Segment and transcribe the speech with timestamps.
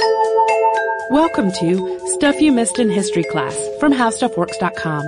[0.00, 5.02] Welcome to Stuff You Missed in History Class from HowStuffWorks.com.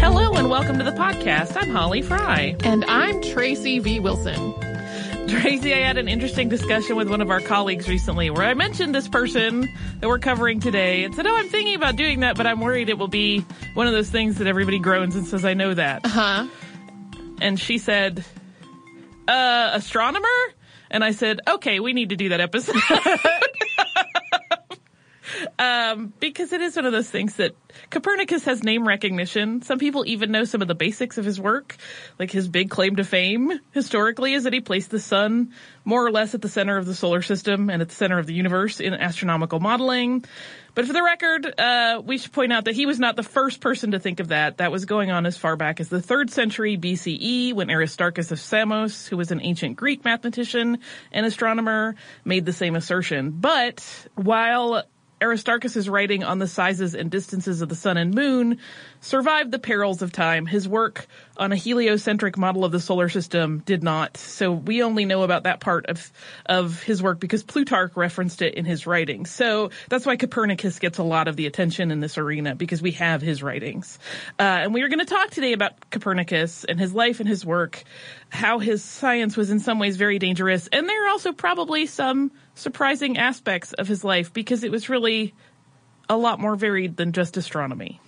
[0.00, 1.56] Hello and welcome to the podcast.
[1.56, 2.56] I'm Holly Fry.
[2.64, 4.00] And I'm Tracy V.
[4.00, 4.54] Wilson.
[5.28, 8.94] Tracy, I had an interesting discussion with one of our colleagues recently where I mentioned
[8.96, 9.68] this person
[10.00, 12.88] that we're covering today and said, Oh, I'm thinking about doing that, but I'm worried
[12.88, 16.04] it will be one of those things that everybody groans and says, I know that.
[16.04, 16.46] Huh?
[17.40, 18.24] And she said,
[19.28, 20.26] Uh, astronomer?
[20.90, 22.76] And I said, Okay, we need to do that episode.
[25.58, 27.56] um, because it is one of those things that
[27.90, 29.62] Copernicus has name recognition.
[29.62, 31.76] Some people even know some of the basics of his work.
[32.18, 35.52] Like his big claim to fame historically is that he placed the sun
[35.84, 38.26] more or less at the center of the solar system and at the center of
[38.26, 40.24] the universe in astronomical modeling.
[40.74, 43.60] But for the record, uh, we should point out that he was not the first
[43.60, 44.58] person to think of that.
[44.58, 48.38] That was going on as far back as the third century BCE when Aristarchus of
[48.38, 50.78] Samos, who was an ancient Greek mathematician
[51.12, 51.94] and astronomer,
[52.26, 53.30] made the same assertion.
[53.30, 54.84] But while
[55.22, 58.58] Aristarchus' writing on the sizes and distances of the sun and moon
[59.00, 60.46] survived the perils of time.
[60.46, 61.06] His work
[61.38, 64.16] on a heliocentric model of the solar system did not.
[64.16, 66.12] So we only know about that part of
[66.46, 69.30] of his work because Plutarch referenced it in his writings.
[69.30, 72.92] So that's why Copernicus gets a lot of the attention in this arena because we
[72.92, 73.98] have his writings.
[74.38, 77.44] Uh, and we are going to talk today about Copernicus and his life and his
[77.44, 77.82] work,
[78.28, 82.30] how his science was in some ways very dangerous, and there are also probably some
[82.54, 85.34] surprising aspects of his life because it was really
[86.08, 88.00] a lot more varied than just astronomy.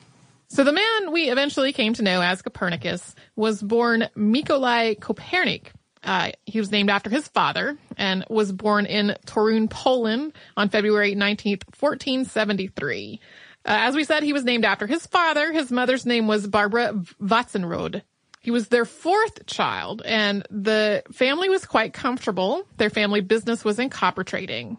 [0.51, 5.67] So the man we eventually came to know as Copernicus was born Mikolaj Kopernik.
[6.03, 11.15] Uh, he was named after his father and was born in Torun, Poland on February
[11.15, 13.21] 19th, 1473.
[13.65, 15.53] Uh, as we said, he was named after his father.
[15.53, 18.03] His mother's name was Barbara Watzenrode.
[18.41, 22.65] He was their fourth child and the family was quite comfortable.
[22.79, 24.79] Their family business was in copper trading.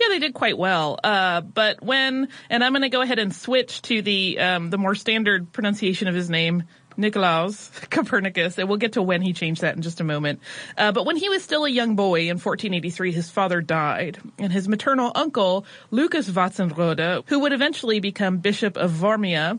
[0.00, 0.98] Yeah, they did quite well.
[1.02, 4.78] Uh, but when, and I'm going to go ahead and switch to the um, the
[4.78, 6.64] more standard pronunciation of his name,
[6.96, 10.40] Nicolaus Copernicus, and we'll get to when he changed that in just a moment.
[10.76, 14.52] Uh, but when he was still a young boy in 1483, his father died, and
[14.52, 19.58] his maternal uncle, Lucas Watzenrode, who would eventually become Bishop of Warmia,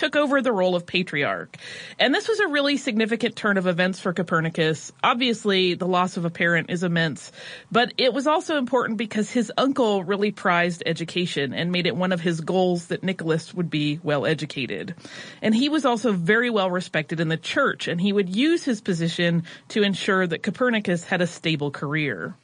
[0.00, 1.58] took over the role of patriarch.
[1.98, 4.92] And this was a really significant turn of events for Copernicus.
[5.04, 7.30] Obviously, the loss of a parent is immense,
[7.70, 12.12] but it was also important because his uncle really prized education and made it one
[12.12, 14.94] of his goals that Nicholas would be well educated.
[15.42, 18.80] And he was also very well respected in the church, and he would use his
[18.80, 22.34] position to ensure that Copernicus had a stable career.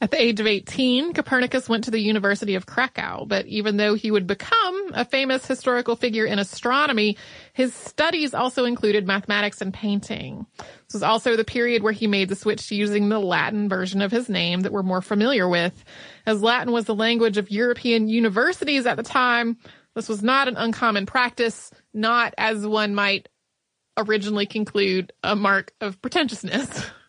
[0.00, 3.94] At the age of 18, Copernicus went to the University of Krakow, but even though
[3.94, 7.16] he would become a famous historical figure in astronomy,
[7.52, 10.46] his studies also included mathematics and painting.
[10.58, 14.02] This was also the period where he made the switch to using the Latin version
[14.02, 15.84] of his name that we're more familiar with.
[16.26, 19.58] As Latin was the language of European universities at the time,
[19.94, 23.28] this was not an uncommon practice, not as one might
[23.96, 26.84] originally conclude a mark of pretentiousness.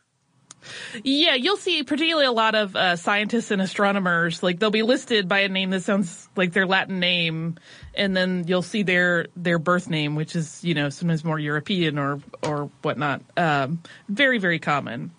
[1.04, 5.28] Yeah, you'll see particularly a lot of uh, scientists and astronomers like they'll be listed
[5.28, 7.58] by a name that sounds like their Latin name,
[7.94, 11.98] and then you'll see their their birth name, which is you know sometimes more European
[11.98, 13.22] or or whatnot.
[13.38, 15.12] Um, very very common.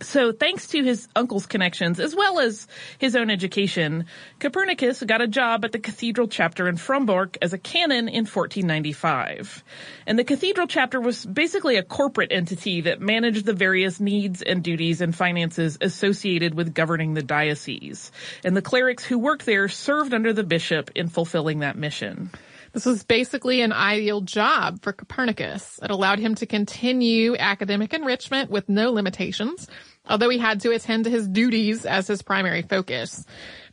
[0.00, 2.68] So thanks to his uncle's connections as well as
[2.98, 4.06] his own education,
[4.38, 9.64] Copernicus got a job at the cathedral chapter in Frombork as a canon in 1495.
[10.06, 14.62] And the cathedral chapter was basically a corporate entity that managed the various needs and
[14.62, 18.12] duties and finances associated with governing the diocese.
[18.44, 22.30] And the clerics who worked there served under the bishop in fulfilling that mission.
[22.78, 25.80] This was basically an ideal job for Copernicus.
[25.82, 29.66] It allowed him to continue academic enrichment with no limitations,
[30.08, 33.26] although he had to attend to his duties as his primary focus.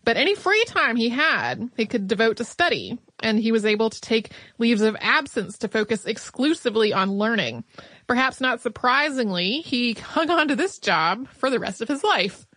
[0.04, 3.92] But any free time he had, he could devote to study, and he was able
[3.92, 7.63] to take leaves of absence to focus exclusively on learning.
[8.08, 12.48] Perhaps not surprisingly, he hung on to this job for the rest of his life.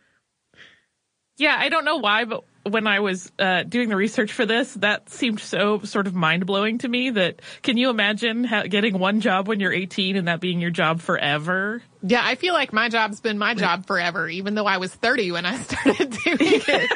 [1.36, 4.74] Yeah, I don't know why, but when I was uh, doing the research for this,
[4.74, 7.10] that seemed so sort of mind blowing to me.
[7.10, 10.70] That can you imagine how, getting one job when you're 18 and that being your
[10.70, 11.82] job forever?
[12.02, 15.32] Yeah, I feel like my job's been my job forever, even though I was 30
[15.32, 16.90] when I started doing it.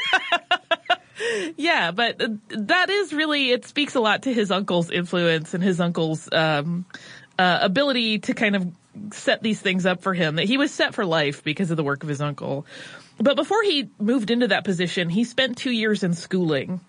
[1.56, 5.80] yeah, but that is really it speaks a lot to his uncle's influence and his
[5.80, 6.84] uncle's um,
[7.38, 8.66] uh, ability to kind of
[9.12, 10.36] set these things up for him.
[10.36, 12.66] That he was set for life because of the work of his uncle.
[13.18, 16.80] But before he moved into that position, he spent two years in schooling.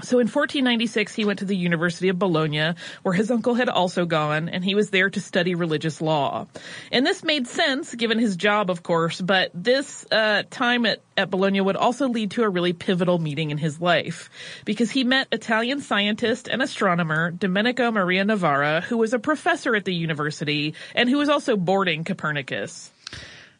[0.00, 4.06] So in 1496, he went to the University of Bologna, where his uncle had also
[4.06, 6.46] gone, and he was there to study religious law.
[6.92, 11.30] And this made sense, given his job, of course, but this uh, time at, at
[11.30, 14.30] Bologna would also lead to a really pivotal meeting in his life,
[14.64, 19.84] because he met Italian scientist and astronomer Domenico Maria Novara, who was a professor at
[19.84, 22.92] the university, and who was also boarding Copernicus.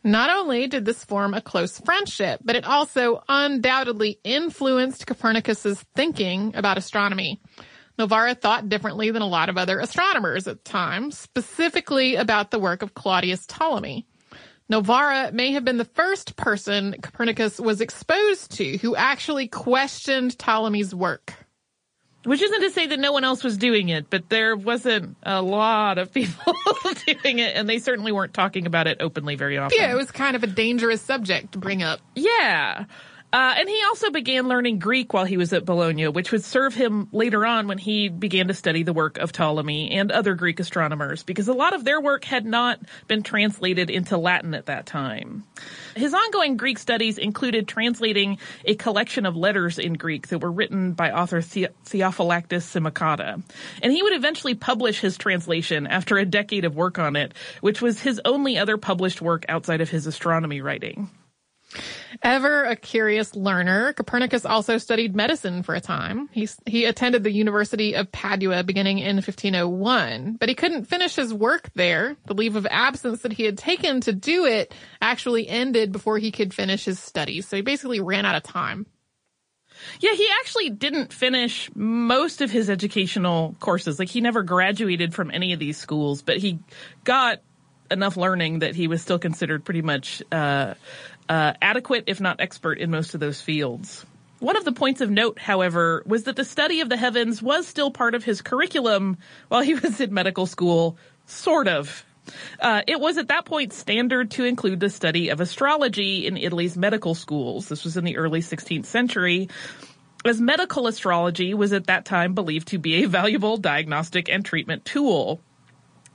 [0.05, 6.53] Not only did this form a close friendship, but it also undoubtedly influenced Copernicus's thinking
[6.55, 7.41] about astronomy.
[7.99, 12.61] Novara thought differently than a lot of other astronomers at the time, specifically about the
[12.61, 14.07] work of Claudius Ptolemy.
[14.69, 20.95] Novara may have been the first person Copernicus was exposed to who actually questioned Ptolemy's
[20.95, 21.35] work.
[22.29, 25.41] Which isn't to say that no one else was doing it, but there wasn't a
[25.41, 26.55] lot of people
[27.07, 29.79] doing it, and they certainly weren't talking about it openly very often.
[29.79, 32.01] Yeah, it was kind of a dangerous subject to bring up.
[32.15, 32.85] Yeah.
[33.31, 36.75] Uh, and he also began learning Greek while he was at Bologna, which would serve
[36.75, 40.61] him later on when he began to study the work of Ptolemy and other Greek
[40.61, 44.87] astronomers, because a lot of their work had not been translated into Latin at that
[44.87, 45.45] time.
[45.95, 50.95] His ongoing Greek studies included translating a collection of letters in Greek that were written
[50.95, 53.43] by author the- Theophylactus Simocatta.
[53.83, 57.83] And he would eventually publish his translation after a decade of work on it, which
[57.83, 61.11] was his only other published work outside of his astronomy writing.
[62.23, 66.29] Ever a curious learner, Copernicus also studied medicine for a time.
[66.33, 71.33] He, he attended the University of Padua beginning in 1501, but he couldn't finish his
[71.33, 72.17] work there.
[72.27, 76.33] The leave of absence that he had taken to do it actually ended before he
[76.33, 77.47] could finish his studies.
[77.47, 78.87] So he basically ran out of time.
[80.01, 83.99] Yeah, he actually didn't finish most of his educational courses.
[83.99, 86.59] Like he never graduated from any of these schools, but he
[87.05, 87.41] got
[87.91, 90.75] enough learning that he was still considered pretty much uh,
[91.29, 94.05] uh, adequate, if not expert, in most of those fields.
[94.41, 97.67] One of the points of note, however, was that the study of the heavens was
[97.67, 100.97] still part of his curriculum while he was in medical school,
[101.27, 102.05] sort of.
[102.61, 106.77] Uh, it was at that point standard to include the study of astrology in Italy's
[106.77, 107.69] medical schools.
[107.69, 109.49] This was in the early 16th century,
[110.25, 114.85] as medical astrology was at that time believed to be a valuable diagnostic and treatment
[114.85, 115.41] tool.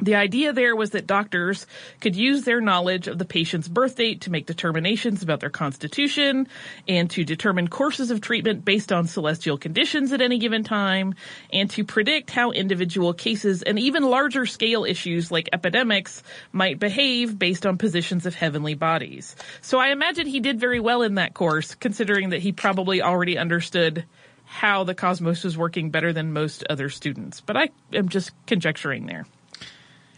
[0.02, 1.66] The idea there was that doctors
[2.02, 6.48] could use their knowledge of the patient's birth date to make determinations about their constitution
[6.88, 11.14] and to determine courses of treatment based on celestial conditions at any given time
[11.52, 17.38] and to predict how individual cases and even larger scale issues like epidemics might behave
[17.38, 19.36] based on positions of heavenly bodies.
[19.62, 23.38] So I imagine he did very well in that course considering that he probably already
[23.38, 24.06] understood
[24.46, 27.42] how the cosmos was working better than most other students.
[27.42, 29.26] But I am just conjecturing there.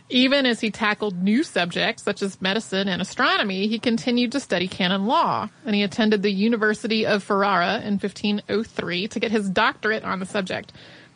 [0.09, 4.67] Even as he tackled new subjects such as medicine and astronomy, he continued to study
[4.67, 10.03] canon law, and he attended the University of Ferrara in 1503 to get his doctorate
[10.03, 10.71] on the subject.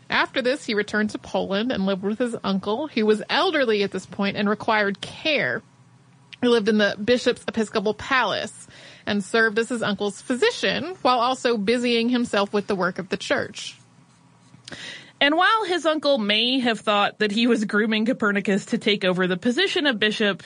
[0.09, 3.91] After this, he returned to Poland and lived with his uncle, who was elderly at
[3.91, 5.61] this point and required care.
[6.41, 8.67] He lived in the bishop's episcopal palace
[9.05, 13.17] and served as his uncle's physician while also busying himself with the work of the
[13.17, 13.77] church.
[15.21, 19.27] And while his uncle may have thought that he was grooming Copernicus to take over
[19.27, 20.43] the position of bishop,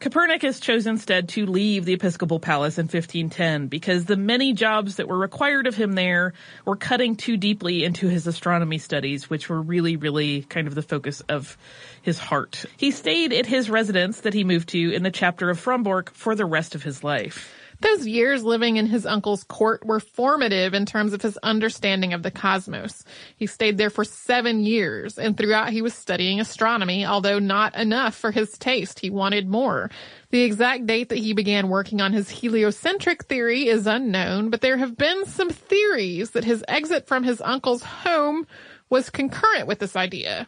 [0.00, 5.08] Copernicus chose instead to leave the episcopal palace in 1510 because the many jobs that
[5.08, 6.34] were required of him there
[6.66, 10.82] were cutting too deeply into his astronomy studies, which were really, really kind of the
[10.82, 11.56] focus of
[12.02, 12.66] his heart.
[12.76, 16.34] He stayed at his residence that he moved to in the chapter of Frombork for
[16.34, 17.54] the rest of his life.
[17.82, 22.22] Those years living in his uncle's court were formative in terms of his understanding of
[22.22, 23.04] the cosmos.
[23.36, 28.14] He stayed there for seven years, and throughout he was studying astronomy, although not enough
[28.14, 29.00] for his taste.
[29.00, 29.90] He wanted more.
[30.30, 34.76] The exact date that he began working on his heliocentric theory is unknown, but there
[34.76, 38.46] have been some theories that his exit from his uncle's home
[38.90, 40.46] was concurrent with this idea.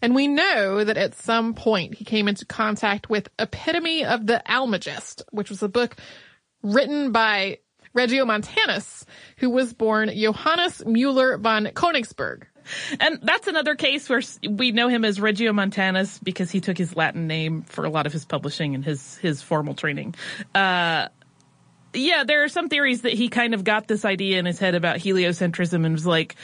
[0.00, 4.42] And we know that at some point he came into contact with Epitome of the
[4.48, 5.96] Almagest, which was a book
[6.62, 7.58] written by
[7.94, 9.04] Regiomontanus,
[9.38, 12.44] who was born Johannes Mueller von Königsberg.
[13.00, 17.26] And that's another case where we know him as Regiomontanus because he took his Latin
[17.26, 20.14] name for a lot of his publishing and his, his formal training.
[20.54, 21.08] Uh,
[21.94, 24.74] yeah, there are some theories that he kind of got this idea in his head
[24.74, 26.36] about heliocentrism and was like,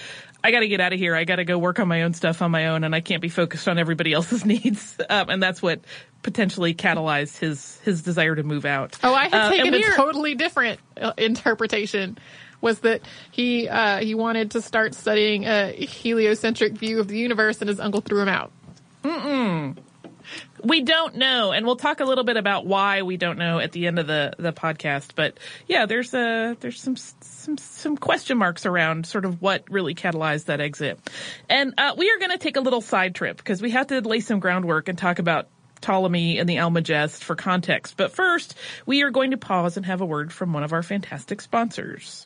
[0.42, 1.16] I got to get out of here.
[1.16, 3.22] I got to go work on my own stuff on my own, and I can't
[3.22, 4.98] be focused on everybody else's needs.
[5.08, 5.80] Um, and that's what
[6.22, 8.98] potentially catalyzed his his desire to move out.
[9.02, 12.18] Oh, I had Uh, taken a here- totally different uh, interpretation.
[12.60, 17.60] Was that he uh, he wanted to start studying a heliocentric view of the universe,
[17.60, 18.50] and his uncle threw him out.
[20.62, 23.70] We don't know, and we'll talk a little bit about why we don't know at
[23.70, 25.12] the end of the the podcast.
[25.14, 29.94] But yeah, there's a there's some some some question marks around sort of what really
[29.94, 30.98] catalyzed that exit.
[31.48, 34.00] And uh, we are going to take a little side trip because we have to
[34.00, 35.46] lay some groundwork and talk about
[35.80, 37.96] Ptolemy and the Almagest for context.
[37.96, 38.54] But first,
[38.86, 42.24] we are going to pause and have a word from one of our fantastic sponsors.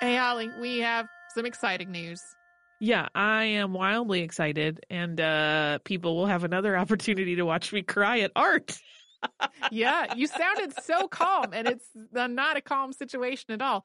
[0.00, 2.20] Hey, Holly, we have some exciting news.
[2.80, 7.82] Yeah, I am wildly excited, and uh, people will have another opportunity to watch me
[7.82, 8.76] cry at art.
[9.70, 11.86] yeah, you sounded so calm, and it's
[12.16, 13.84] uh, not a calm situation at all.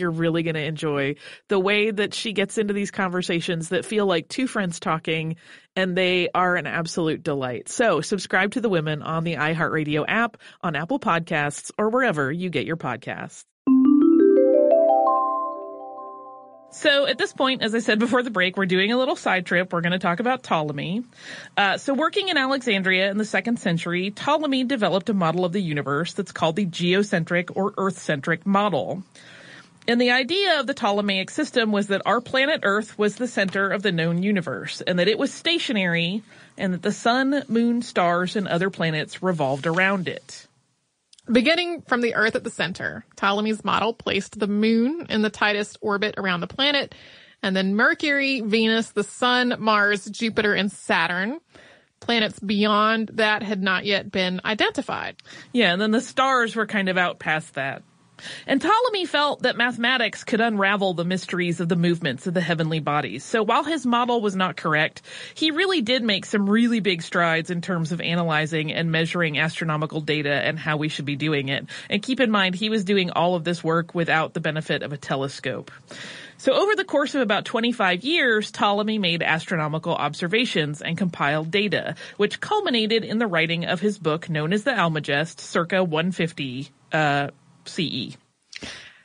[0.00, 1.14] you're really going to enjoy
[1.48, 5.36] the way that she gets into these conversations that feel like two friends talking,
[5.76, 7.68] and they are an absolute delight.
[7.68, 12.50] So subscribe to the women on the iHeartRadio app, on Apple Podcasts, or wherever you
[12.50, 13.44] get your podcasts.
[16.72, 19.44] So at this point, as I said before the break, we're doing a little side
[19.44, 19.72] trip.
[19.72, 21.02] We're going to talk about Ptolemy.
[21.56, 25.60] Uh, so working in Alexandria in the second century, Ptolemy developed a model of the
[25.60, 29.02] universe that's called the geocentric or earth-centric model.
[29.90, 33.68] And the idea of the Ptolemaic system was that our planet Earth was the center
[33.68, 36.22] of the known universe and that it was stationary
[36.56, 40.46] and that the sun, moon, stars, and other planets revolved around it.
[41.26, 45.76] Beginning from the Earth at the center, Ptolemy's model placed the moon in the tightest
[45.80, 46.94] orbit around the planet,
[47.42, 51.40] and then Mercury, Venus, the Sun, Mars, Jupiter, and Saturn.
[51.98, 55.16] Planets beyond that had not yet been identified.
[55.52, 57.82] Yeah, and then the stars were kind of out past that.
[58.46, 62.80] And Ptolemy felt that mathematics could unravel the mysteries of the movements of the heavenly
[62.80, 63.24] bodies.
[63.24, 65.02] So while his model was not correct,
[65.34, 70.00] he really did make some really big strides in terms of analyzing and measuring astronomical
[70.00, 71.66] data and how we should be doing it.
[71.88, 74.92] And keep in mind, he was doing all of this work without the benefit of
[74.92, 75.70] a telescope.
[76.40, 81.96] So over the course of about 25 years, Ptolemy made astronomical observations and compiled data,
[82.16, 87.28] which culminated in the writing of his book known as the Almagest circa 150 uh,
[87.70, 88.16] CE.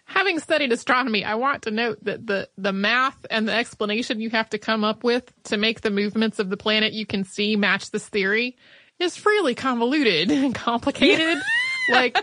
[0.05, 4.29] Having studied astronomy, I want to note that the, the math and the explanation you
[4.29, 7.55] have to come up with to make the movements of the planet you can see
[7.55, 8.55] match this theory
[8.99, 11.37] is really convoluted and complicated.
[11.89, 12.17] like,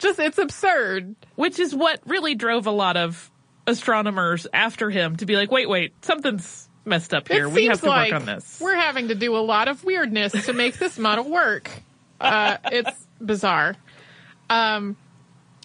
[0.00, 1.14] just, it's absurd.
[1.36, 3.30] Which is what really drove a lot of
[3.66, 7.46] astronomers after him to be like, wait, wait, something's messed up here.
[7.46, 8.60] It we have to like work on this.
[8.60, 11.70] We're having to do a lot of weirdness to make this model work.
[12.20, 13.76] Uh, it's bizarre.
[14.50, 14.96] Um,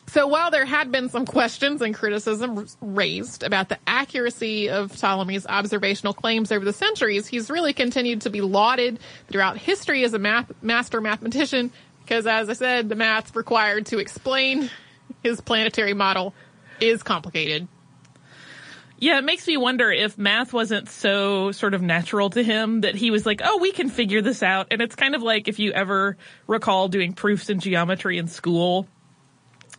[0.08, 5.48] so while there had been some questions and criticism raised about the accuracy of Ptolemy's
[5.48, 10.20] observational claims over the centuries, he's really continued to be lauded throughout history as a
[10.20, 11.72] math, master mathematician
[12.02, 14.70] because as I said, the math required to explain
[15.24, 16.36] his planetary model
[16.80, 17.68] is complicated.
[18.98, 22.96] Yeah, it makes me wonder if math wasn't so sort of natural to him that
[22.96, 24.68] he was like, oh, we can figure this out.
[24.72, 26.16] And it's kind of like if you ever
[26.48, 28.88] recall doing proofs in geometry in school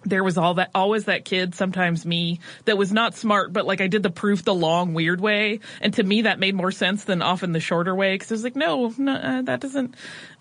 [0.06, 3.80] there was all that always that kid sometimes me that was not smart but like
[3.80, 5.60] i did the proof the long weird way.
[5.80, 8.44] And to me that made more sense than often the shorter way because i was
[8.44, 9.94] like no, no uh, that doesn't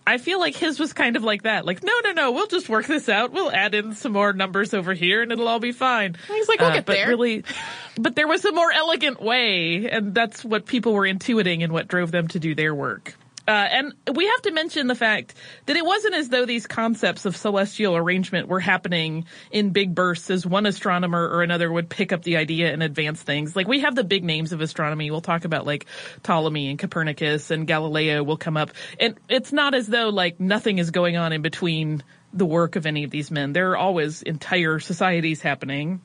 [0.07, 2.69] i feel like his was kind of like that like no no no we'll just
[2.69, 3.31] work this out.
[3.31, 6.15] We'll add in some more numbers over here and it'll all be fine.
[6.27, 7.07] He's like we'll uh, get but there.
[7.07, 7.43] really
[7.97, 11.87] but there was a more elegant way and that's what people were intuiting and what
[11.87, 13.15] drove them to do their work
[13.47, 15.33] uh, and we have to mention the fact
[15.67, 20.29] that it wasn't as though these concepts of celestial arrangement were happening in big bursts
[20.29, 23.55] as one astronomer or another would pick up the idea and advance things.
[23.55, 25.11] Like we have the big names of astronomy.
[25.11, 25.85] We'll talk about like
[26.23, 28.71] Ptolemy and Copernicus and Galileo will come up.
[28.99, 32.85] And it's not as though like nothing is going on in between the work of
[32.85, 33.53] any of these men.
[33.53, 36.01] There are always entire societies happening.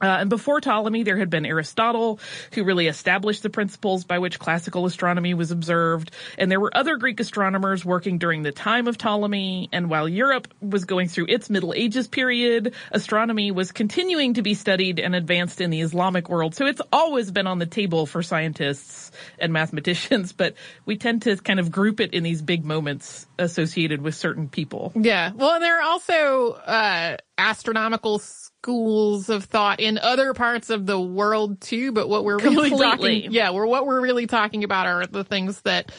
[0.00, 2.20] Uh, and before Ptolemy, there had been Aristotle,
[2.52, 6.10] who really established the principles by which classical astronomy was observed.
[6.36, 9.68] And there were other Greek astronomers working during the time of Ptolemy.
[9.72, 14.54] And while Europe was going through its Middle Ages period, astronomy was continuing to be
[14.54, 16.54] studied and advanced in the Islamic world.
[16.54, 21.36] So it's always been on the table for scientists and mathematicians, but we tend to
[21.36, 24.92] kind of group it in these big moments associated with certain people.
[24.94, 25.32] Yeah.
[25.34, 28.20] Well, and there are also, uh, astronomical
[28.62, 33.30] schools of thought in other parts of the world too, but what we're really talking,
[33.30, 35.92] yeah, we're, what we're really talking about are the things that,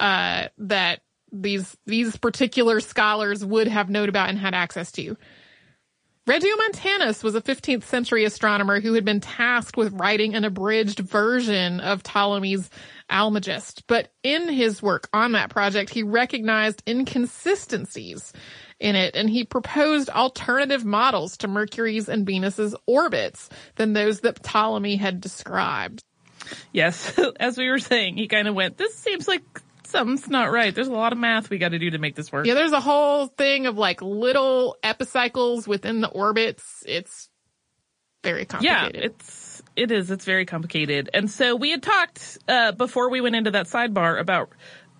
[0.00, 5.16] uh, that these, these particular scholars would have known about and had access to.
[6.28, 11.80] Regiomontanus was a 15th century astronomer who had been tasked with writing an abridged version
[11.80, 12.70] of Ptolemy's
[13.10, 13.82] Almagest.
[13.88, 18.32] But in his work on that project, he recognized inconsistencies
[18.82, 24.42] in it and he proposed alternative models to Mercury's and Venus's orbits than those that
[24.42, 26.02] Ptolemy had described.
[26.72, 29.42] Yes, as we were saying, he kind of went, this seems like
[29.84, 30.74] something's not right.
[30.74, 32.46] There's a lot of math we got to do to make this work.
[32.46, 36.82] Yeah, there's a whole thing of like little epicycles within the orbits.
[36.86, 37.28] It's
[38.24, 38.94] very complicated.
[38.96, 40.10] Yeah, it's it is.
[40.10, 41.10] It's very complicated.
[41.14, 44.50] And so we had talked uh, before we went into that sidebar about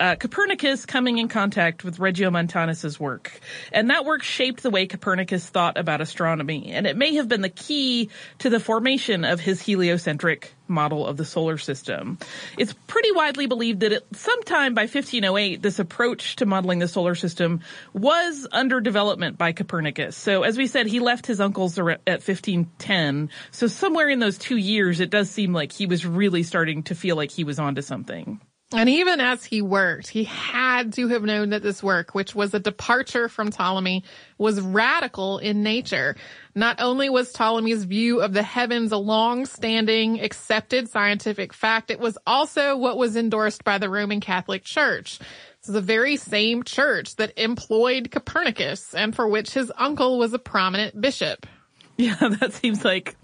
[0.00, 3.30] uh, Copernicus coming in contact with Regiomontanus's work.
[3.70, 6.72] And that work shaped the way Copernicus thought about astronomy.
[6.72, 11.16] And it may have been the key to the formation of his heliocentric model of
[11.16, 12.18] the solar system.
[12.58, 17.14] It's pretty widely believed that at sometime by 1508, this approach to modeling the solar
[17.14, 17.60] system
[17.92, 20.16] was under development by Copernicus.
[20.16, 23.30] So as we said, he left his uncles at 1510.
[23.50, 26.94] So somewhere in those two years, it does seem like he was really starting to
[26.94, 28.40] feel like he was onto something.
[28.74, 32.54] And even as he worked, he had to have known that this work, which was
[32.54, 34.04] a departure from Ptolemy,
[34.38, 36.16] was radical in nature.
[36.54, 42.16] Not only was Ptolemy's view of the heavens a long-standing accepted scientific fact, it was
[42.26, 45.18] also what was endorsed by the Roman Catholic Church.
[45.58, 50.38] It's the very same church that employed Copernicus and for which his uncle was a
[50.38, 51.46] prominent bishop.
[51.98, 53.14] Yeah, that seems like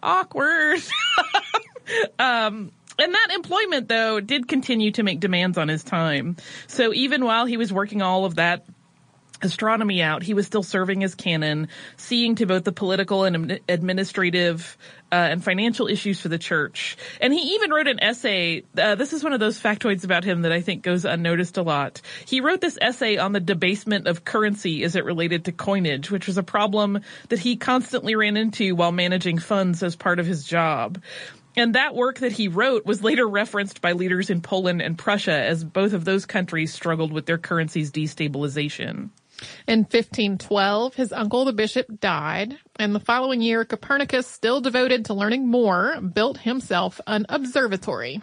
[0.00, 0.80] awkward.
[2.18, 6.36] um, and that employment, though, did continue to make demands on his time.
[6.66, 8.64] So even while he was working all of that
[9.42, 14.76] astronomy out, he was still serving as canon, seeing to both the political and administrative
[15.12, 16.96] uh, and financial issues for the church.
[17.20, 18.64] And he even wrote an essay.
[18.76, 21.62] Uh, this is one of those factoids about him that I think goes unnoticed a
[21.62, 22.00] lot.
[22.26, 26.26] He wrote this essay on the debasement of currency as it related to coinage, which
[26.26, 30.44] was a problem that he constantly ran into while managing funds as part of his
[30.44, 31.02] job.
[31.56, 35.32] And that work that he wrote was later referenced by leaders in Poland and Prussia
[35.32, 39.10] as both of those countries struggled with their currency's destabilization.
[39.66, 45.14] In 1512, his uncle, the bishop, died, and the following year, Copernicus, still devoted to
[45.14, 48.20] learning more, built himself an observatory.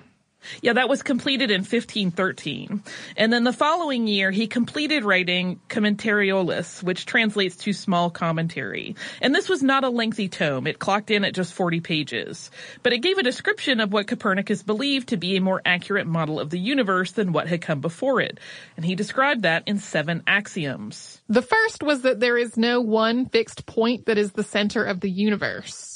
[0.61, 2.83] Yeah, that was completed in 1513.
[3.17, 8.95] And then the following year, he completed writing Commentariolus, which translates to small commentary.
[9.21, 10.67] And this was not a lengthy tome.
[10.67, 12.51] It clocked in at just 40 pages.
[12.83, 16.39] But it gave a description of what Copernicus believed to be a more accurate model
[16.39, 18.39] of the universe than what had come before it.
[18.75, 21.21] And he described that in seven axioms.
[21.27, 24.99] The first was that there is no one fixed point that is the center of
[24.99, 25.90] the universe.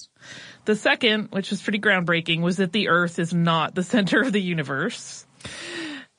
[0.65, 4.34] The second, which was pretty groundbreaking, was that the Earth is not the center of
[4.34, 5.25] the universe.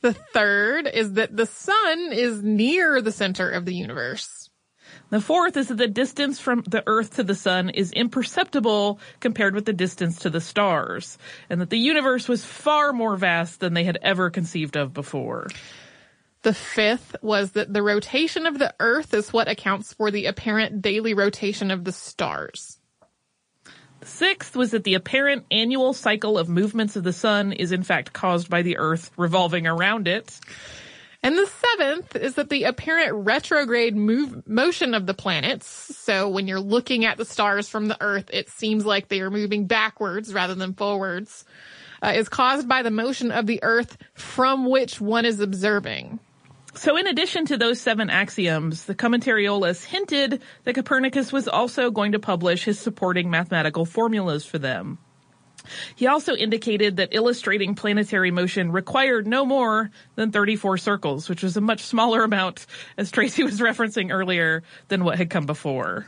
[0.02, 4.48] The third is that the sun is near the center of the universe.
[5.10, 9.54] The fourth is that the distance from the Earth to the sun is imperceptible compared
[9.54, 11.18] with the distance to the stars,
[11.50, 15.48] and that the universe was far more vast than they had ever conceived of before.
[16.42, 20.82] The fifth was that the rotation of the Earth is what accounts for the apparent
[20.82, 22.75] daily rotation of the stars.
[24.06, 28.12] Sixth was that the apparent annual cycle of movements of the sun is in fact
[28.12, 30.38] caused by the earth revolving around it.
[31.22, 36.46] And the seventh is that the apparent retrograde move, motion of the planets, so when
[36.46, 40.32] you're looking at the stars from the earth, it seems like they are moving backwards
[40.32, 41.44] rather than forwards,
[42.00, 46.20] uh, is caused by the motion of the earth from which one is observing.
[46.76, 52.12] So in addition to those seven axioms, the Commentariolus hinted that Copernicus was also going
[52.12, 54.98] to publish his supporting mathematical formulas for them.
[55.96, 61.56] He also indicated that illustrating planetary motion required no more than 34 circles, which was
[61.56, 62.66] a much smaller amount,
[62.98, 66.06] as Tracy was referencing earlier, than what had come before.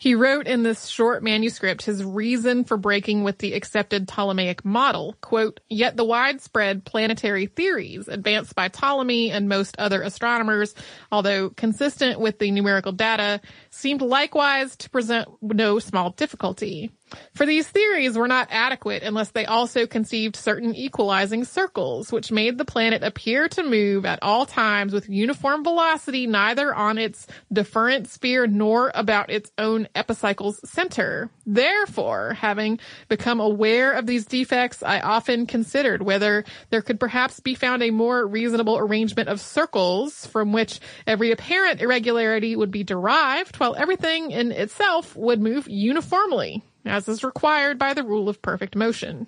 [0.00, 5.14] He wrote in this short manuscript his reason for breaking with the accepted Ptolemaic model.
[5.20, 10.74] Quote, yet the widespread planetary theories advanced by Ptolemy and most other astronomers,
[11.12, 16.90] although consistent with the numerical data, seemed likewise to present no small difficulty.
[17.34, 22.58] For these theories were not adequate unless they also conceived certain equalizing circles, which made
[22.58, 28.08] the planet appear to move at all times with uniform velocity neither on its deferent
[28.08, 31.30] sphere nor about its own epicycle's center.
[31.46, 37.54] Therefore, having become aware of these defects, I often considered whether there could perhaps be
[37.54, 43.56] found a more reasonable arrangement of circles from which every apparent irregularity would be derived
[43.56, 48.76] while everything in itself would move uniformly as is required by the rule of perfect
[48.76, 49.26] motion.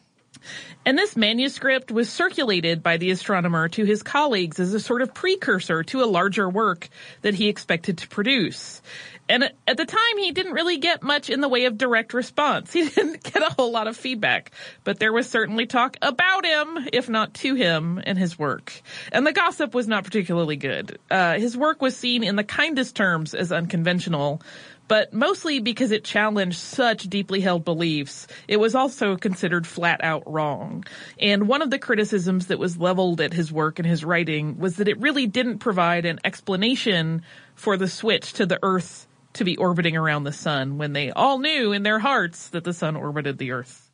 [0.84, 5.14] And this manuscript was circulated by the astronomer to his colleagues as a sort of
[5.14, 6.88] precursor to a larger work
[7.20, 8.82] that he expected to produce.
[9.28, 12.72] And at the time, he didn't really get much in the way of direct response.
[12.82, 14.50] He didn't get a whole lot of feedback,
[14.82, 18.82] but there was certainly talk about him, if not to him, and his work.
[19.12, 20.98] And the gossip was not particularly good.
[21.10, 24.42] Uh, his work was seen in the kindest terms as unconventional,
[24.88, 30.22] but mostly because it challenged such deeply held beliefs, it was also considered flat out
[30.30, 30.84] wrong.
[31.18, 34.76] And one of the criticisms that was leveled at his work and his writing was
[34.76, 37.22] that it really didn't provide an explanation
[37.54, 41.38] for the switch to the Earth to be orbiting around the sun when they all
[41.38, 43.91] knew in their hearts that the sun orbited the Earth.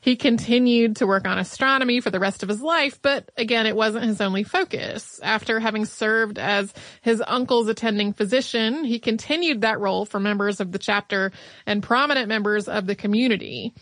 [0.00, 3.76] He continued to work on astronomy for the rest of his life, but again, it
[3.76, 5.20] wasn't his only focus.
[5.22, 10.72] After having served as his uncle's attending physician, he continued that role for members of
[10.72, 11.32] the chapter
[11.66, 13.74] and prominent members of the community.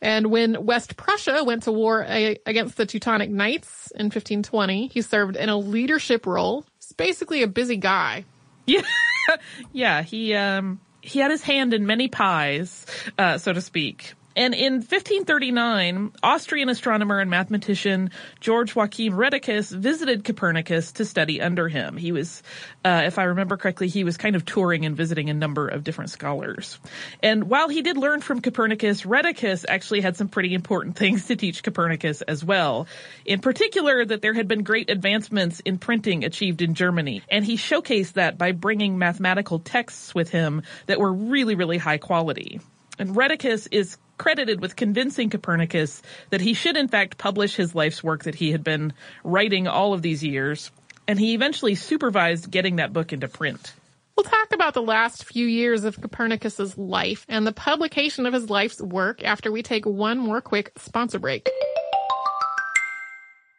[0.00, 5.36] And when West Prussia went to war against the Teutonic Knights in 1520, he served
[5.36, 6.64] in a leadership role.
[6.78, 8.24] He's basically a busy guy.
[8.66, 8.82] Yeah.
[9.72, 12.86] yeah, he um he had his hand in many pies,
[13.18, 14.14] uh, so to speak.
[14.36, 21.68] And in 1539, Austrian astronomer and mathematician George Joachim Rheticus visited Copernicus to study under
[21.68, 21.96] him.
[21.96, 22.42] He was,
[22.84, 25.84] uh, if I remember correctly, he was kind of touring and visiting a number of
[25.84, 26.78] different scholars.
[27.22, 31.36] And while he did learn from Copernicus, Rheticus actually had some pretty important things to
[31.36, 32.88] teach Copernicus as well.
[33.24, 37.22] In particular, that there had been great advancements in printing achieved in Germany.
[37.30, 41.98] And he showcased that by bringing mathematical texts with him that were really, really high
[41.98, 42.60] quality.
[42.98, 48.02] And Rheticus is credited with convincing Copernicus that he should in fact publish his life's
[48.02, 48.90] work that he had been
[49.22, 50.70] writing all of these years.
[51.06, 53.74] And he eventually supervised getting that book into print.
[54.16, 58.48] We'll talk about the last few years of Copernicus's life and the publication of his
[58.48, 61.46] life's work after we take one more quick sponsor break.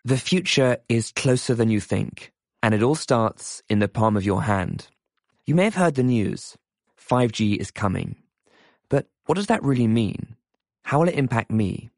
[0.04, 2.32] The future is closer than you think,
[2.64, 4.88] and it all starts in the palm of your hand.
[5.46, 6.58] You may have heard the news.
[7.08, 8.16] 5G is coming.
[8.90, 10.35] But what does that really mean?
[10.90, 11.90] How will it impact me?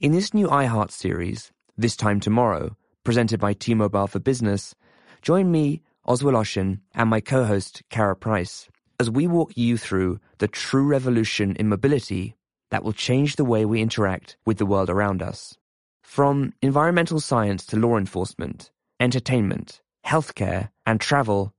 [0.00, 4.74] In this new iHeart series, This Time Tomorrow, presented by T-Mobile for Business,
[5.22, 8.68] join me, Oz Woloshyn, and my co-host, Kara Price,
[9.00, 12.36] as we walk you through the true revolution in mobility
[12.70, 15.56] that will change the way we interact with the world around us.
[16.02, 21.54] From environmental science to law enforcement, entertainment, healthcare, and travel,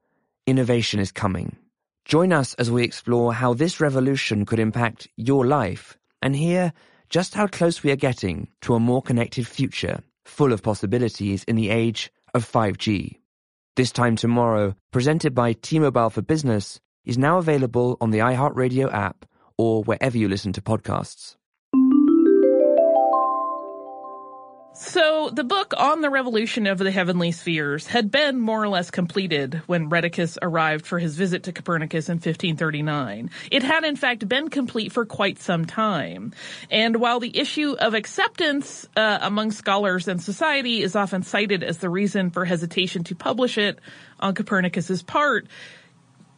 [0.45, 1.55] innovation is coming.
[2.05, 6.73] Join us as we explore how this revolution could impact your life and hear
[7.09, 11.55] just how close we are getting to a more connected future, full of possibilities in
[11.55, 13.17] the age of 5G.
[13.75, 19.25] This Time Tomorrow, presented by T-Mobile for Business, is now available on the iHeartRadio app
[19.57, 21.35] or wherever you listen to podcasts.
[24.81, 28.89] So the book on the revolution of the heavenly spheres had been more or less
[28.89, 33.29] completed when Rheticus arrived for his visit to Copernicus in 1539.
[33.51, 36.31] It had in fact been complete for quite some time.
[36.71, 41.79] And while the issue of acceptance uh, among scholars and society is often cited as
[41.79, 43.79] the reason for hesitation to publish it
[44.21, 45.45] on Copernicus's part,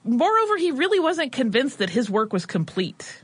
[0.04, 3.21] moreover, he really wasn't convinced that his work was complete.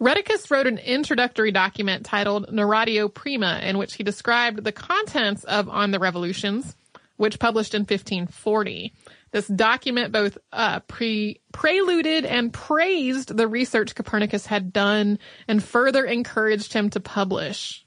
[0.00, 5.68] Rheticus wrote an introductory document titled Narratio Prima in which he described the contents of
[5.68, 6.74] On the Revolutions,
[7.18, 8.94] which published in 1540.
[9.30, 16.06] This document both uh, pre- preluded and praised the research Copernicus had done and further
[16.06, 17.84] encouraged him to publish.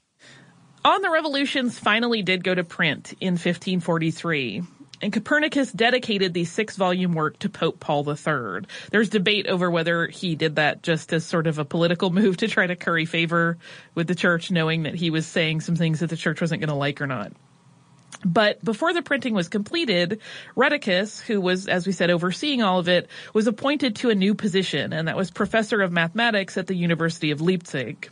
[0.84, 4.62] On the Revolutions finally did go to print in 1543.
[5.02, 8.66] And Copernicus dedicated the six volume work to Pope Paul III.
[8.90, 12.48] There's debate over whether he did that just as sort of a political move to
[12.48, 13.58] try to curry favor
[13.94, 16.68] with the church, knowing that he was saying some things that the church wasn't going
[16.68, 17.32] to like or not.
[18.24, 20.20] But before the printing was completed,
[20.56, 24.34] Rheticus, who was, as we said, overseeing all of it, was appointed to a new
[24.34, 28.10] position, and that was professor of mathematics at the University of Leipzig.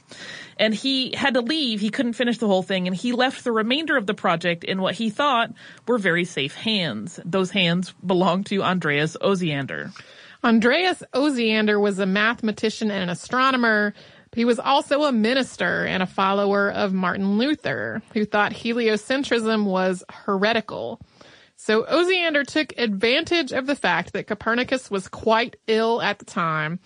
[0.59, 3.53] And he had to leave, he couldn't finish the whole thing, and he left the
[3.53, 5.53] remainder of the project in what he thought
[5.87, 7.19] were very safe hands.
[7.25, 9.93] Those hands belonged to Andreas Osiander.
[10.45, 13.95] Andreas Osiander was a mathematician and an astronomer
[14.35, 20.03] he was also a minister and a follower of Martin Luther, who thought heliocentrism was
[20.11, 21.01] heretical.
[21.57, 26.81] So Osiander took advantage of the fact that Copernicus was quite ill at the time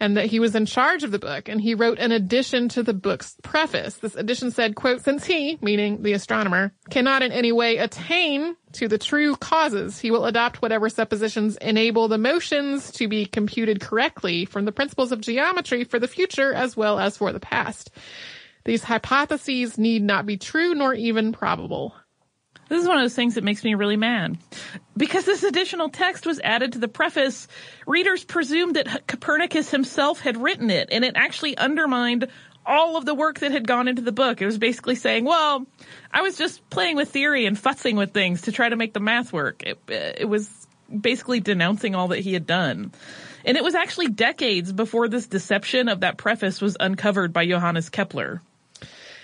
[0.00, 2.82] and that he was in charge of the book and he wrote an addition to
[2.82, 3.96] the book's preface.
[3.96, 8.88] This addition said, quote, since he, meaning the astronomer, cannot in any way attain to
[8.88, 14.44] the true causes, he will adopt whatever suppositions enable the motions to be computed correctly
[14.44, 17.90] from the principles of geometry for the future as well as for the past.
[18.64, 21.94] These hypotheses need not be true nor even probable.
[22.68, 24.38] This is one of those things that makes me really mad.
[24.96, 27.46] Because this additional text was added to the preface,
[27.86, 32.28] readers presumed that Copernicus himself had written it, and it actually undermined
[32.64, 34.40] all of the work that had gone into the book.
[34.40, 35.66] It was basically saying, well,
[36.12, 39.00] I was just playing with theory and futzing with things to try to make the
[39.00, 39.62] math work.
[39.62, 40.66] It, it was
[41.00, 42.92] basically denouncing all that he had done.
[43.44, 47.88] And it was actually decades before this deception of that preface was uncovered by Johannes
[47.88, 48.42] Kepler.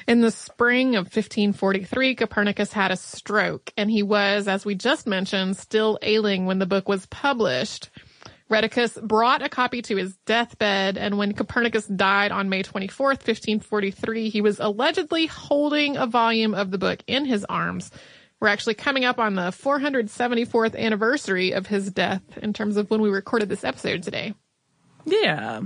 [0.09, 5.07] In the spring of 1543, Copernicus had a stroke, and he was, as we just
[5.07, 7.91] mentioned, still ailing when the book was published.
[8.51, 14.31] Rheticus brought a copy to his deathbed, and when Copernicus died on May 24th, 1543,
[14.31, 17.91] he was allegedly holding a volume of the book in his arms.
[18.41, 23.03] We're actually coming up on the 474th anniversary of his death in terms of when
[23.03, 24.35] we recorded this episode today.
[25.05, 25.63] Yeah.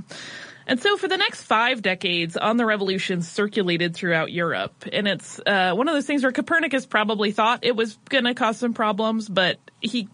[0.66, 4.84] And so for the next five decades, On the Revolution circulated throughout Europe.
[4.92, 8.34] And it's uh, one of those things where Copernicus probably thought it was going to
[8.34, 10.08] cause some problems, but he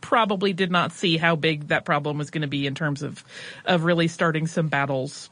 [0.00, 3.24] probably did not see how big that problem was going to be in terms of,
[3.64, 5.30] of really starting some battles.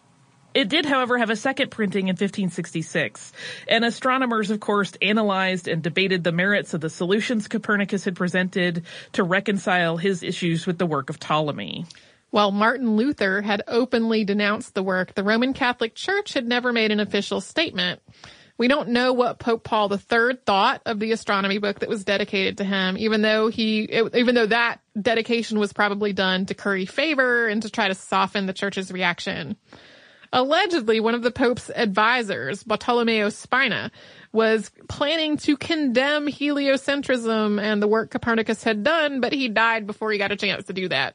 [0.55, 3.33] It did, however, have a second printing in 1566,
[3.69, 8.85] and astronomers, of course, analyzed and debated the merits of the solutions Copernicus had presented
[9.13, 11.85] to reconcile his issues with the work of Ptolemy.
[12.31, 16.91] While Martin Luther had openly denounced the work, the Roman Catholic Church had never made
[16.91, 18.01] an official statement.
[18.59, 22.59] We don't know what Pope Paul III thought of the astronomy book that was dedicated
[22.59, 26.85] to him, even though he, it, even though that dedication was probably done to curry
[26.85, 29.57] favor and to try to soften the church's reaction.
[30.33, 33.91] Allegedly, one of the Pope's advisors, Bartolomeo Spina,
[34.33, 40.11] was planning to condemn heliocentrism and the work Copernicus had done, but he died before
[40.11, 41.15] he got a chance to do that.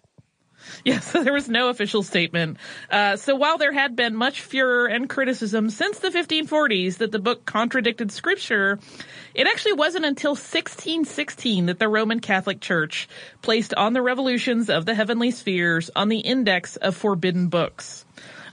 [0.86, 2.58] Yes, there was no official statement.
[2.92, 7.20] Uh, so while there had been much furor and criticism since the 1540s that the
[7.20, 8.80] book contradicted scripture,
[9.34, 13.08] it actually wasn't until 1616 that the Roman Catholic Church
[13.42, 18.06] placed on the revolutions of the heavenly spheres on the index of forbidden books.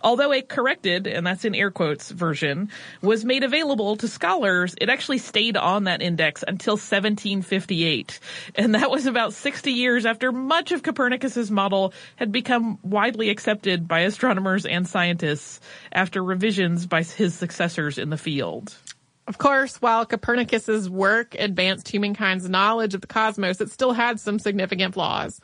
[0.03, 2.71] Although a corrected, and that's in air quotes, version
[3.03, 8.19] was made available to scholars, it actually stayed on that index until 1758.
[8.55, 13.87] And that was about 60 years after much of Copernicus's model had become widely accepted
[13.87, 15.61] by astronomers and scientists
[15.93, 18.75] after revisions by his successors in the field.
[19.27, 24.39] Of course, while Copernicus's work advanced humankind's knowledge of the cosmos, it still had some
[24.39, 25.41] significant flaws.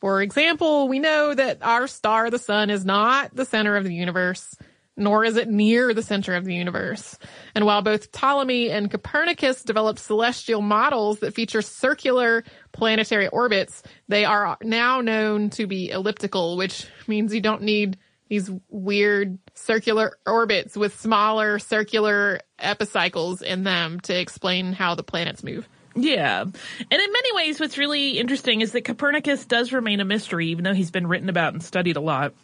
[0.00, 3.94] For example, we know that our star, the sun, is not the center of the
[3.94, 4.56] universe,
[4.96, 7.18] nor is it near the center of the universe.
[7.54, 14.24] And while both Ptolemy and Copernicus developed celestial models that feature circular planetary orbits, they
[14.24, 20.76] are now known to be elliptical, which means you don't need these weird circular orbits
[20.76, 25.68] with smaller circular epicycles in them to explain how the planets move.
[26.00, 26.42] Yeah.
[26.42, 26.52] And
[26.90, 30.74] in many ways, what's really interesting is that Copernicus does remain a mystery, even though
[30.74, 32.34] he's been written about and studied a lot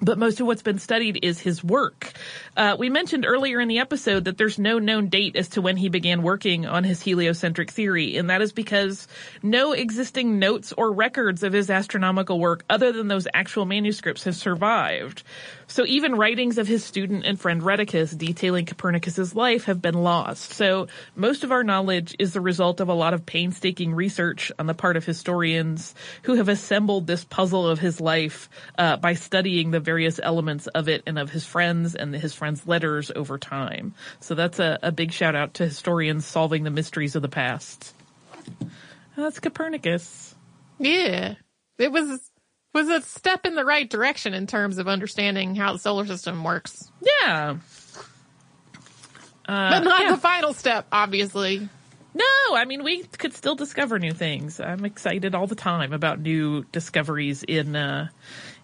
[0.00, 2.12] but most of what's been studied is his work.
[2.56, 5.76] Uh, we mentioned earlier in the episode that there's no known date as to when
[5.76, 9.08] he began working on his heliocentric theory, and that is because
[9.42, 14.36] no existing notes or records of his astronomical work other than those actual manuscripts have
[14.36, 15.22] survived.
[15.68, 20.52] So even writings of his student and friend Rheticus detailing Copernicus's life have been lost.
[20.52, 24.66] So most of our knowledge is the result of a lot of painstaking research on
[24.66, 28.48] the part of historians who have assembled this puzzle of his life
[28.78, 32.66] uh, by studying the various elements of it and of his friends and his friends'
[32.66, 33.94] letters over time.
[34.20, 37.92] So that's a, a big shout out to historians solving the mysteries of the past.
[39.16, 40.34] That's Copernicus.
[40.78, 41.34] Yeah.
[41.78, 42.30] It was
[42.76, 46.44] was a step in the right direction in terms of understanding how the solar system
[46.44, 46.92] works.
[47.00, 47.56] Yeah.
[49.48, 50.10] Uh, but not yeah.
[50.10, 51.66] the final step, obviously.
[52.12, 54.60] No, I mean we could still discover new things.
[54.60, 58.08] I'm excited all the time about new discoveries in uh,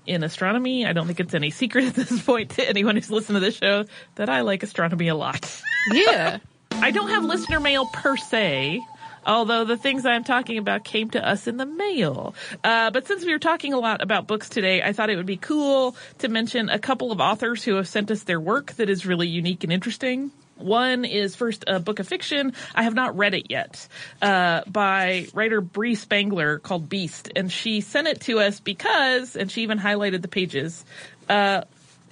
[0.07, 0.85] in astronomy.
[0.85, 3.57] I don't think it's any secret at this point to anyone who's listened to this
[3.57, 5.62] show that I like astronomy a lot.
[5.90, 6.38] Yeah.
[6.72, 8.83] I don't have listener mail per se.
[9.24, 12.35] Although the things I'm talking about came to us in the mail.
[12.64, 15.26] Uh, but since we were talking a lot about books today, I thought it would
[15.26, 18.90] be cool to mention a couple of authors who have sent us their work that
[18.90, 20.30] is really unique and interesting.
[20.56, 22.52] One is first a book of fiction.
[22.74, 23.88] I have not read it yet,
[24.20, 27.30] uh, by writer Brie Spangler called Beast.
[27.35, 30.85] And she sent it to us because, and she even highlighted the pages,
[31.28, 31.62] uh,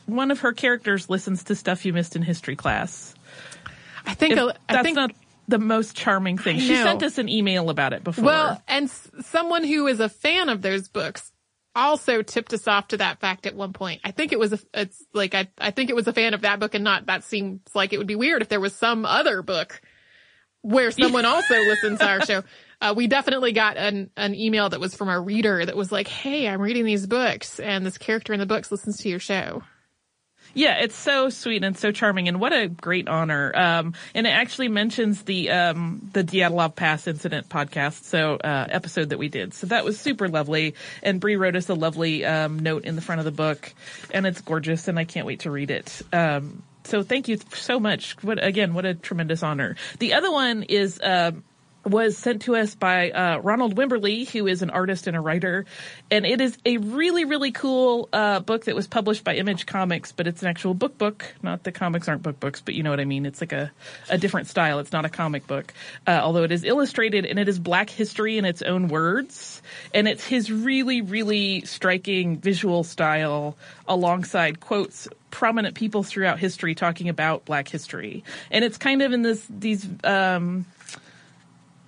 [0.07, 3.15] one of her characters listens to stuff you missed in history class.
[4.07, 5.13] I think, if I that's think, not
[5.51, 6.59] the most charming thing.
[6.59, 8.25] She sent us an email about it before.
[8.25, 11.31] Well, and s- someone who is a fan of those books
[11.75, 14.01] also tipped us off to that fact at one point.
[14.05, 16.41] I think it was a, it's like, I, I think it was a fan of
[16.41, 19.05] that book and not, that seems like it would be weird if there was some
[19.05, 19.81] other book
[20.63, 22.43] where someone also listens to our show.
[22.81, 26.09] Uh, we definitely got an, an email that was from a reader that was like,
[26.09, 29.63] Hey, I'm reading these books and this character in the books listens to your show.
[30.55, 33.53] Yeah, it's so sweet and so charming, and what a great honor.
[33.55, 39.11] Um, and it actually mentions the um, the Dyatlov Pass incident podcast, so uh, episode
[39.11, 39.55] that we did.
[39.55, 40.75] So that was super lovely.
[41.03, 43.73] And Brie wrote us a lovely um, note in the front of the book,
[44.11, 46.03] and it's gorgeous, and I can't wait to read it.
[46.13, 48.17] Um, so thank you so much.
[48.23, 48.75] What again?
[48.75, 49.77] What a tremendous honor.
[49.99, 51.01] The other one is.
[51.03, 51.45] Um,
[51.85, 55.65] was sent to us by uh, Ronald Wimberly, who is an artist and a writer,
[56.11, 60.13] and it is a really really cool uh, book that was published by Image Comics,
[60.13, 61.25] but it's an actual book book.
[61.43, 63.25] Not the comics aren't book books, but you know what I mean.
[63.25, 63.71] It's like a
[64.09, 64.79] a different style.
[64.79, 65.73] It's not a comic book,
[66.07, 69.63] uh, although it is illustrated and it is Black history in its own words,
[69.95, 73.57] and it's his really really striking visual style
[73.89, 79.23] alongside quotes prominent people throughout history talking about Black history, and it's kind of in
[79.23, 79.89] this these.
[80.05, 80.67] Um,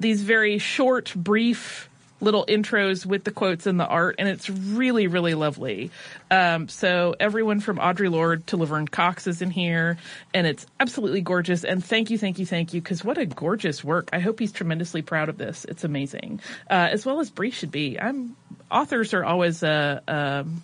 [0.03, 1.89] these very short, brief
[2.23, 5.91] little intros with the quotes and the art, and it's really, really lovely.
[6.31, 9.99] Um, so everyone from Audre Lorde to Laverne Cox is in here,
[10.33, 11.65] and it's absolutely gorgeous.
[11.65, 14.11] And thank you, thank you, thank you, because what a gorgeous work!
[14.13, 15.67] I hope he's tremendously proud of this.
[15.69, 17.99] It's amazing, uh, as well as Brie should be.
[18.01, 18.37] I'm
[18.71, 20.63] authors are always uh, um,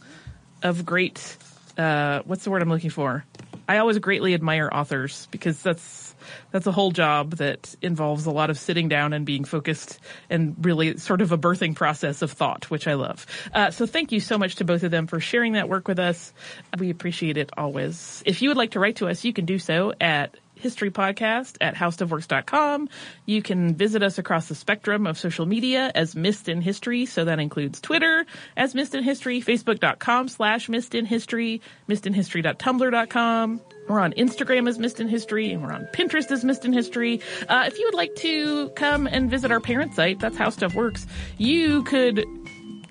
[0.63, 1.37] of great.
[1.77, 3.25] Uh, what's the word I'm looking for?
[3.69, 6.08] I always greatly admire authors because that's
[6.51, 9.99] that's a whole job that involves a lot of sitting down and being focused
[10.31, 13.27] and really sort of a birthing process of thought, which I love.
[13.53, 15.99] Uh, so thank you so much to both of them for sharing that work with
[15.99, 16.33] us.
[16.79, 18.23] We appreciate it always.
[18.27, 21.57] If you would like to write to us, you can do so at History Podcast
[21.61, 22.89] at howstuffworks.com.
[23.27, 27.07] You can visit us across the spectrum of social media as Missed in History.
[27.07, 33.61] So that includes Twitter as Missed in History, Facebook.com slash Missed in History, missedinhistory.tumblr.com.
[33.89, 37.23] We're on Instagram as Missed in History, and we're on Pinterest as Missed in History.
[37.49, 40.75] Uh, if you would like to come and visit our parent site, that's How Stuff
[40.75, 41.07] Works,
[41.39, 42.23] you could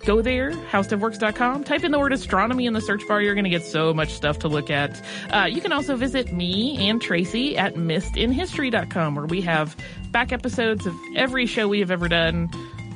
[0.07, 3.21] go there, howstuffworks.com, type in the word astronomy in the search bar.
[3.21, 5.01] You're going to get so much stuff to look at.
[5.29, 9.75] Uh, you can also visit me and Tracy at missedinhistory.com, where we have
[10.11, 12.49] back episodes of every show we have ever done,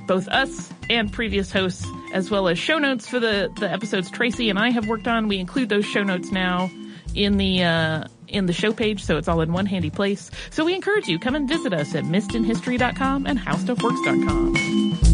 [0.07, 4.49] both us and previous hosts, as well as show notes for the, the episodes Tracy
[4.49, 5.27] and I have worked on.
[5.27, 6.71] We include those show notes now
[7.13, 10.31] in the uh, in the show page, so it's all in one handy place.
[10.49, 15.10] So we encourage you come and visit us at missedinhistory.com and howstuffworks.com.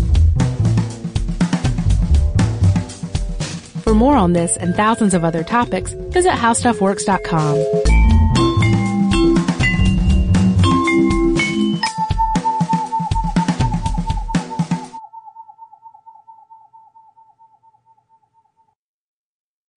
[3.88, 7.56] For more on this and thousands of other topics, visit howstuffworks.com.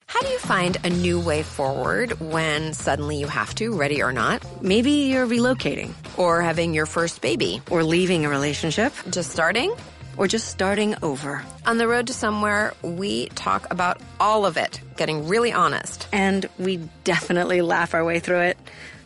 [0.07, 4.13] How do you find a new way forward when suddenly you have to, ready or
[4.13, 4.45] not?
[4.61, 9.73] Maybe you're relocating, or having your first baby, or leaving a relationship, just starting,
[10.21, 11.43] or just starting over.
[11.65, 16.07] On the road to somewhere, we talk about all of it, getting really honest.
[16.13, 18.59] And we definitely laugh our way through it.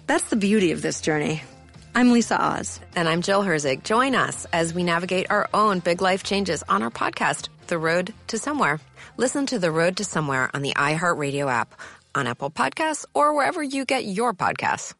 [0.08, 1.44] That's the beauty of this journey.
[1.94, 2.80] I'm Lisa Oz.
[2.96, 3.84] And I'm Jill Herzig.
[3.84, 8.12] Join us as we navigate our own big life changes on our podcast, The Road
[8.26, 8.80] to Somewhere.
[9.16, 11.76] Listen to The Road to Somewhere on the iHeartRadio app,
[12.16, 14.94] on Apple Podcasts, or wherever you get your podcasts.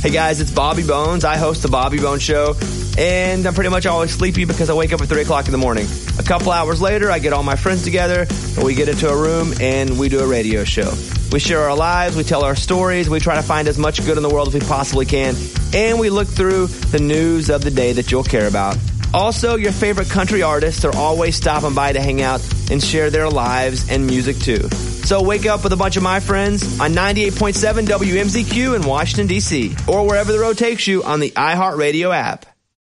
[0.00, 1.24] Hey guys, it's Bobby Bones.
[1.24, 2.54] I host the Bobby Bones Show,
[2.98, 5.58] and I'm pretty much always sleepy because I wake up at 3 o'clock in the
[5.58, 5.86] morning.
[6.18, 8.26] A couple hours later, I get all my friends together,
[8.56, 10.92] and we get into a room and we do a radio show.
[11.30, 14.16] We share our lives, we tell our stories, we try to find as much good
[14.16, 15.36] in the world as we possibly can,
[15.72, 18.76] and we look through the news of the day that you'll care about.
[19.14, 23.28] Also, your favorite country artists are always stopping by to hang out and share their
[23.30, 24.68] lives and music too.
[24.68, 29.74] So wake up with a bunch of my friends on 98.7 WMZQ in Washington, D.C.,
[29.86, 32.57] or wherever the road takes you on the iHeartRadio app.